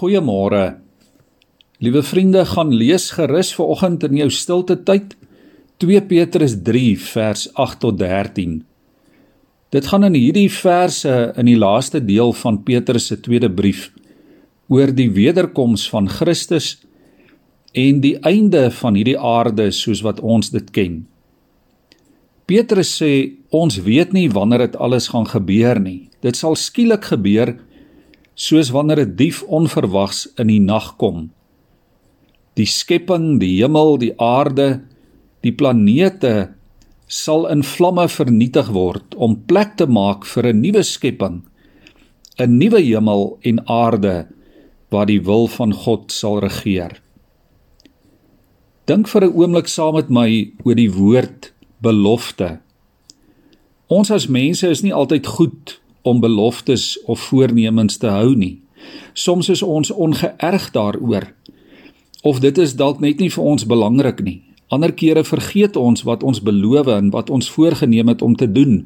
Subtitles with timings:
[0.00, 0.78] Goeiemôre.
[1.84, 5.12] Liewe vriende, gaan lees gerus ver oggend in jou stilte tyd
[5.84, 8.54] 2 Petrus 3 vers 8 tot 13.
[9.76, 13.90] Dit gaan in hierdie verse in die laaste deel van Petrus se tweede brief
[14.72, 16.78] oor die wederkoms van Christus
[17.76, 21.02] en die einde van hierdie aarde soos wat ons dit ken.
[22.48, 26.08] Petrus sê ons weet nie wanneer dit alles gaan gebeur nie.
[26.24, 27.58] Dit sal skielik gebeur
[28.40, 31.30] soos wanneer 'n dief onverwags in die nag kom.
[32.56, 34.80] Die skepping, die hemel, die aarde,
[35.42, 36.54] die planete
[37.06, 41.42] sal in vlamme vernietig word om plek te maak vir 'n nuwe skepping,
[42.38, 44.28] 'n nuwe hemel en aarde
[44.90, 47.00] waar die wil van God sal regeer.
[48.86, 52.60] Dink vir 'n oomblik saam met my oor die woord belofte.
[53.88, 58.60] Ons as mense is nie altyd goed om beloftes of voornemens te hou nie.
[59.12, 61.32] Soms is ons ongeërg daaroor.
[62.22, 64.40] Of dit is dalk net nie vir ons belangrik nie.
[64.70, 68.84] Ander kere vergeet ons wat ons beloof en wat ons voorgenem het om te doen.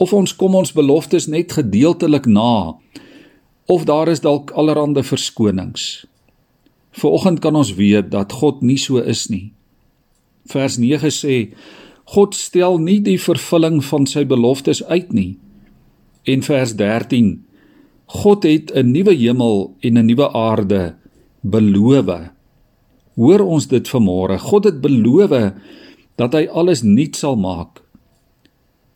[0.00, 2.78] Of ons kom ons beloftes net gedeeltelik na.
[3.66, 6.06] Of daar is dalk allerlei verskonings.
[6.90, 9.52] Vanoggend kan ons weet dat God nie so is nie.
[10.50, 11.36] Vers 9 sê
[12.10, 15.36] God stel nie die vervulling van sy beloftes uit nie.
[16.24, 17.44] En vers 13
[18.10, 20.94] God het 'n nuwe hemel en 'n nuwe aarde
[21.40, 22.30] beloof.
[23.14, 24.38] Hoor ons dit vanmôre.
[24.38, 25.52] God het beloof
[26.16, 27.82] dat hy alles nuut sal maak.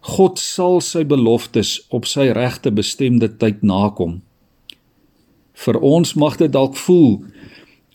[0.01, 4.23] God sal sy beloftes op sy regte bestemde tyd nakom.
[5.53, 7.25] Vir ons mag dit dalk voel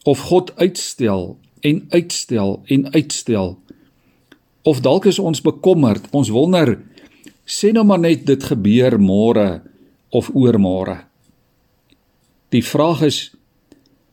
[0.04, 3.60] of God uitstel en uitstel en uitstel.
[4.64, 6.80] Of dalk is ons bekommerd, ons wonder
[7.50, 9.64] sê nou maar net dit gebeur môre
[10.14, 11.00] of oormôre.
[12.54, 13.18] Die vraag is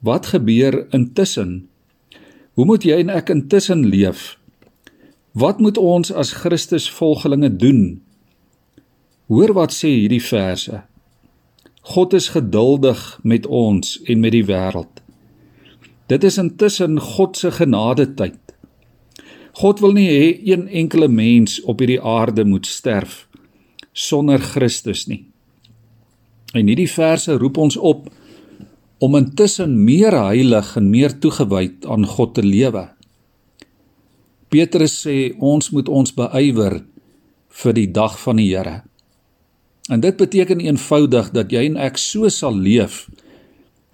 [0.00, 1.68] wat gebeur intussen?
[2.56, 4.36] Hoe moet jy en ek intussen leef?
[5.36, 8.00] Wat moet ons as Christus volgelinge doen?
[9.28, 10.80] Hoor wat sê hierdie verse.
[11.92, 15.02] God is geduldig met ons en met die wêreld.
[16.08, 18.40] Dit is intussen God se genade tyd.
[19.60, 23.25] God wil nie hê een enkele mens op hierdie aarde moet sterf
[23.96, 25.24] sonder Christus nie.
[26.52, 28.10] En hierdie verse roep ons op
[29.00, 32.86] om intussen meer heilig en meer toegewyd aan God te lewe.
[34.52, 36.80] Petrus sê ons moet ons beywer
[37.62, 38.82] vir die dag van die Here.
[39.92, 43.06] En dit beteken eenvoudig dat jy en ek so sal leef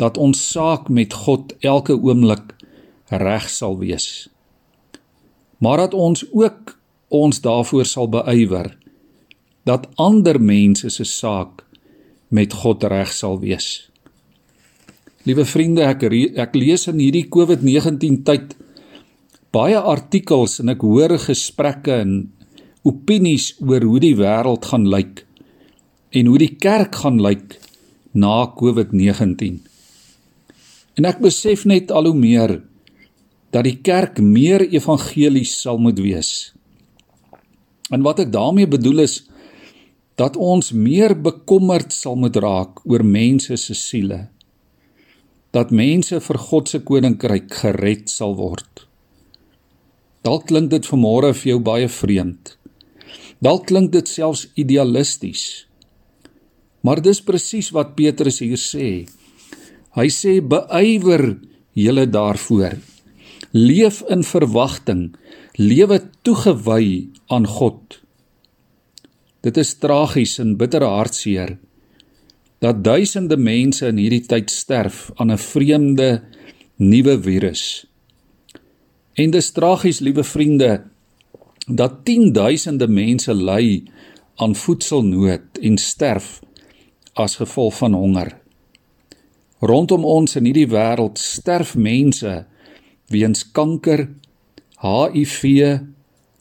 [0.01, 2.55] dat ons saak met God elke oomblik
[3.11, 4.29] reg sal wees.
[5.63, 6.77] Maar dat ons ook
[7.13, 8.73] ons daarvoor sal beywer
[9.69, 11.63] dat ander mense se saak
[12.29, 13.89] met God reg sal wees.
[15.23, 18.57] Liewe vriende, ek ek lees in hierdie COVID-19 tyd
[19.55, 22.15] baie artikels en ek hoor gesprekke en
[22.89, 25.23] opinies oor hoe die wêreld gaan lyk
[26.13, 27.59] en hoe die kerk gaan lyk
[28.13, 29.61] na COVID-19.
[30.99, 32.59] En ek besef net al hoe meer
[33.53, 36.53] dat die kerk meer evangelies sal moet wees.
[37.93, 39.21] En wat ek daarmee bedoel is
[40.21, 44.27] dat ons meer bekommerd sal moet raak oor mense se siele.
[45.53, 48.87] Dat mense vir God se koninkryk gered sal word.
[50.23, 52.57] Dalk klink dit vanmôre vir jou baie vreemd.
[53.43, 55.67] Dalk klink dit selfs idealisties.
[56.83, 58.91] Maar dis presies wat Petrus hier sê.
[59.99, 61.25] Hy sê beywer
[61.75, 62.79] julle daarvoor.
[63.53, 65.11] Leef in verwagting,
[65.59, 68.02] lewe toegewy aan God.
[69.43, 71.57] Dit is tragies en bitter hartseer
[72.63, 76.23] dat duisende mense in hierdie tyd sterf aan 'n vreemde
[76.79, 77.87] nuwe virus.
[79.15, 80.83] En dis tragies, liewe vriende,
[81.67, 83.83] dat 10000de mense ly
[84.37, 86.41] aan voedselnood en sterf
[87.13, 88.39] as gevolg van honger.
[89.59, 92.47] Rondom ons in hierdie wêreld sterf mense
[93.07, 94.09] weens kanker,
[94.83, 95.43] HIV,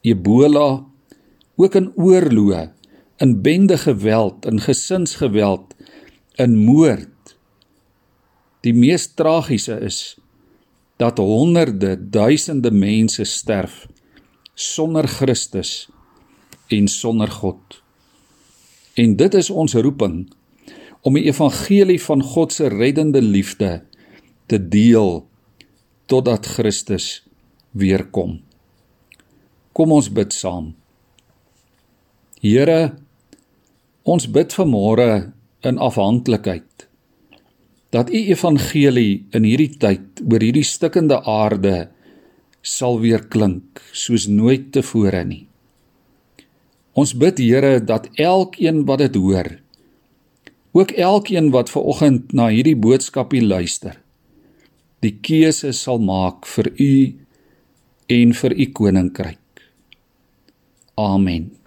[0.02, 0.84] Ebola,
[1.56, 2.70] ook in oorloë,
[3.22, 5.74] in bende geweld, in gesinsgeweld,
[6.42, 7.36] in moord.
[8.66, 10.16] Die mees tragiese is
[10.98, 13.86] dat honderde, duisende mense sterf
[14.54, 15.88] sonder Christus
[16.68, 17.82] en sonder God.
[18.94, 20.26] En dit is ons roeping
[21.02, 23.82] om die evangelie van God se reddende liefde
[24.46, 25.24] te deel
[26.06, 27.22] totdat Christus
[27.70, 28.40] weer kom.
[29.72, 30.74] Kom ons bid saam.
[32.42, 32.92] Here,
[34.04, 35.32] ons bid vanmôre
[35.62, 36.88] in afhanklikheid.
[37.92, 41.90] dat u evangelie in hierdie tyd oor hierdie stikkende aarde
[42.64, 45.44] sal weer klink soos nooit tevore nie.
[46.96, 49.48] Ons bid Here dat elkeen wat dit hoor,
[50.72, 53.98] ook elkeen wat ver oggend na hierdie boodskapie luister,
[55.04, 56.92] die keuse sal maak vir u
[58.08, 59.66] en vir u koninkryk.
[60.96, 61.61] Amen.